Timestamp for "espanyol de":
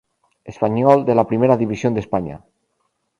0.51-1.13